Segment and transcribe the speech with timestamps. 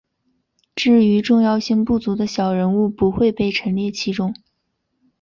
[0.73, 4.33] 至于重要性不足的小人物不会被陈列其中。